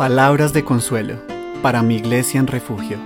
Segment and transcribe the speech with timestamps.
[0.00, 1.18] Palabras de consuelo
[1.60, 2.98] para mi iglesia en refugio.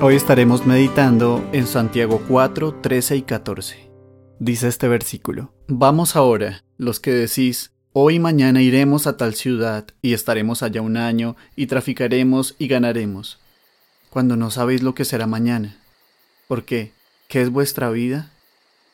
[0.00, 3.88] Hoy estaremos meditando en Santiago 4, 13 y 14.
[4.40, 9.86] Dice este versículo, Vamos ahora, los que decís, hoy y mañana iremos a tal ciudad
[10.02, 13.38] y estaremos allá un año y traficaremos y ganaremos,
[14.10, 15.76] cuando no sabéis lo que será mañana.
[16.48, 16.90] ¿Por qué?
[17.28, 18.32] ¿Qué es vuestra vida?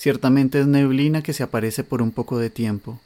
[0.00, 2.98] Ciertamente es neblina que se aparece por un poco de tiempo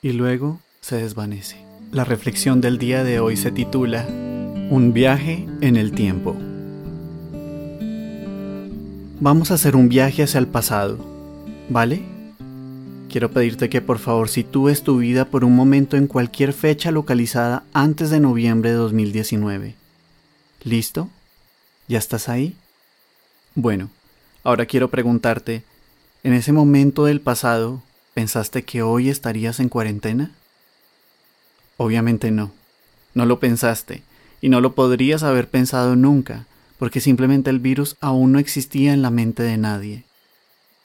[0.00, 1.62] y luego se desvanece.
[1.92, 6.34] La reflexión del día de hoy se titula Un viaje en el tiempo.
[9.20, 10.96] Vamos a hacer un viaje hacia el pasado,
[11.68, 12.00] ¿vale?
[13.10, 17.64] Quiero pedirte que por favor sitúes tu vida por un momento en cualquier fecha localizada
[17.74, 19.74] antes de noviembre de 2019.
[20.64, 21.10] ¿Listo?
[21.86, 22.56] ¿Ya estás ahí?
[23.54, 23.90] Bueno,
[24.42, 25.64] ahora quiero preguntarte,
[26.22, 27.82] ¿en ese momento del pasado
[28.14, 30.32] pensaste que hoy estarías en cuarentena?
[31.76, 32.52] Obviamente no,
[33.14, 34.02] no lo pensaste
[34.40, 36.46] y no lo podrías haber pensado nunca,
[36.78, 40.04] porque simplemente el virus aún no existía en la mente de nadie.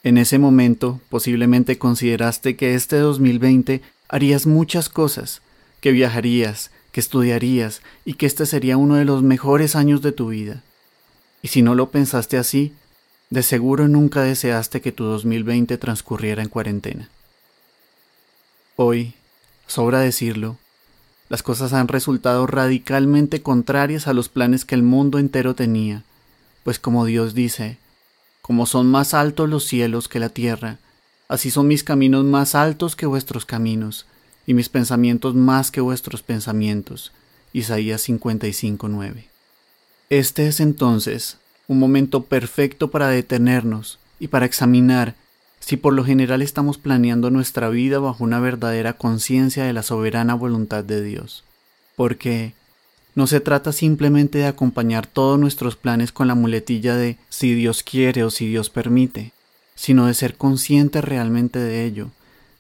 [0.04, 5.42] En ese momento posiblemente consideraste que este 2020 harías muchas cosas,
[5.82, 10.30] que viajarías, que estudiarías y que este sería uno de los mejores años de tu
[10.30, 10.64] vida.
[11.42, 12.74] Y si no lo pensaste así,
[13.36, 17.10] de seguro nunca deseaste que tu 2020 transcurriera en cuarentena.
[18.78, 19.14] Hoy,
[19.68, 20.58] sobra decirlo,
[21.28, 26.04] las cosas han resultado radicalmente contrarias a los planes que el mundo entero tenía,
[26.64, 27.78] pues como Dios dice,
[28.42, 30.78] como son más altos los cielos que la tierra,
[31.28, 34.06] así son mis caminos más altos que vuestros caminos,
[34.48, 37.12] y mis pensamientos más que vuestros pensamientos.
[37.52, 39.26] Isaías 55:9.
[40.10, 45.16] Este es entonces un momento perfecto para detenernos y para examinar
[45.60, 50.36] si por lo general estamos planeando nuestra vida bajo una verdadera conciencia de la soberana
[50.36, 51.44] voluntad de Dios.
[51.96, 52.54] Porque
[53.16, 57.82] no se trata simplemente de acompañar todos nuestros planes con la muletilla de si Dios
[57.82, 59.32] quiere o si Dios permite,
[59.74, 62.12] sino de ser conscientes realmente de ello,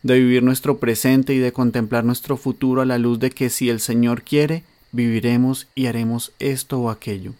[0.01, 3.69] de vivir nuestro presente y de contemplar nuestro futuro a la luz de que si
[3.69, 7.33] el Señor quiere, viviremos y haremos esto o aquello.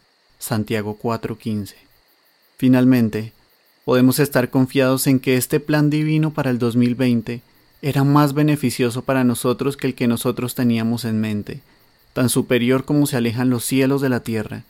[0.45, 1.73] Santiago 4:15.
[2.55, 3.33] Finalmente,
[3.83, 7.41] podemos estar confiados en que este plan divino para el 2020
[7.81, 11.61] era más beneficioso para nosotros que el que nosotros teníamos en mente,
[12.13, 14.61] tan superior como se alejan los cielos de la tierra,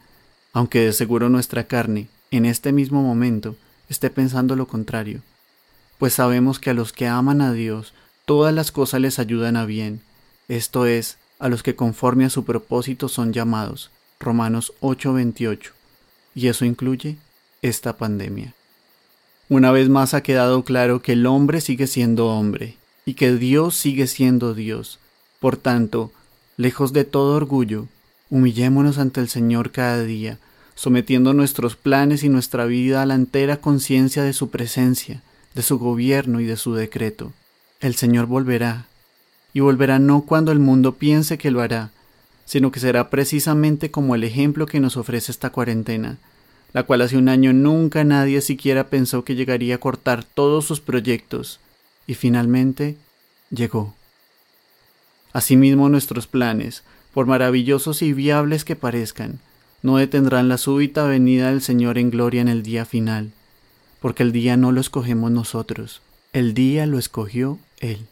[0.53, 3.57] aunque de seguro nuestra carne, en este mismo momento,
[3.89, 5.23] esté pensando lo contrario,
[5.97, 7.93] pues sabemos que a los que aman a Dios,
[8.23, 9.99] todas las cosas les ayudan a bien,
[10.47, 13.91] esto es, a los que conforme a su propósito son llamados.
[14.19, 15.71] Romanos 8:28.
[16.33, 17.17] Y eso incluye
[17.61, 18.53] esta pandemia.
[19.47, 23.75] Una vez más ha quedado claro que el hombre sigue siendo hombre y que Dios
[23.75, 24.99] sigue siendo Dios.
[25.39, 26.11] Por tanto,
[26.57, 27.87] lejos de todo orgullo,
[28.29, 30.39] humillémonos ante el Señor cada día,
[30.73, 35.21] sometiendo nuestros planes y nuestra vida a la entera conciencia de su presencia,
[35.53, 37.31] de su gobierno y de su decreto.
[37.79, 38.87] El Señor volverá,
[39.53, 41.91] y volverá no cuando el mundo piense que lo hará,
[42.45, 46.17] sino que será precisamente como el ejemplo que nos ofrece esta cuarentena,
[46.73, 50.79] la cual hace un año nunca nadie siquiera pensó que llegaría a cortar todos sus
[50.79, 51.59] proyectos,
[52.07, 52.97] y finalmente
[53.49, 53.95] llegó.
[55.33, 56.83] Asimismo nuestros planes,
[57.13, 59.39] por maravillosos y viables que parezcan,
[59.81, 63.31] no detendrán la súbita venida del Señor en gloria en el día final,
[64.01, 66.01] porque el día no lo escogemos nosotros,
[66.33, 68.05] el día lo escogió Él.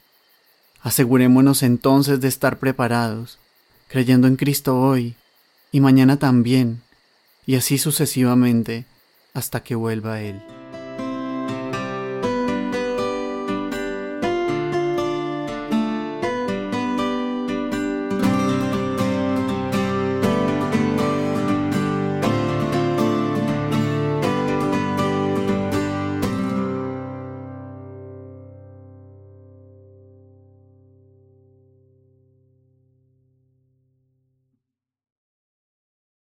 [0.81, 3.39] Asegurémonos entonces de estar preparados,
[3.93, 5.13] creyendo en Cristo hoy
[5.71, 6.81] y mañana también,
[7.45, 8.85] y así sucesivamente
[9.35, 10.41] hasta que vuelva Él.